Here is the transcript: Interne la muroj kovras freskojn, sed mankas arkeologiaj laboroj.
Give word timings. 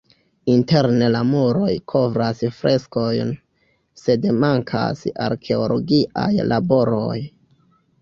Interne 0.51 1.09
la 1.15 1.19
muroj 1.31 1.75
kovras 1.93 2.41
freskojn, 2.63 3.31
sed 4.07 4.29
mankas 4.47 5.07
arkeologiaj 5.31 6.31
laboroj. 6.53 7.17